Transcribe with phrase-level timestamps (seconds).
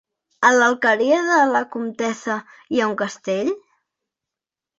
[0.47, 2.39] A l'Alqueria de la Comtessa
[2.77, 3.53] hi ha un castell?